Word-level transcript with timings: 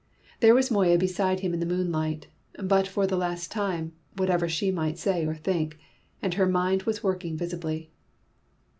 There 0.39 0.55
was 0.55 0.71
Moya 0.71 0.97
beside 0.97 1.41
him 1.41 1.53
in 1.53 1.59
the 1.59 1.65
moonlight, 1.67 2.25
but 2.57 2.87
for 2.87 3.05
the 3.05 3.15
last 3.15 3.51
time, 3.51 3.93
whatever 4.15 4.49
she 4.49 4.71
might 4.71 4.97
say 4.97 5.27
or 5.27 5.35
think! 5.35 5.77
And 6.23 6.33
her 6.33 6.47
mind 6.47 6.81
was 6.89 7.03
working 7.03 7.37
visibly. 7.37 7.91